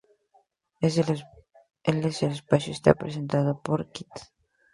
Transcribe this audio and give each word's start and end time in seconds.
El 1.85 2.05
espacio 2.07 2.73
esta 2.73 2.95
presentado 2.95 3.61
por 3.61 3.91
Kitt. 3.91 4.09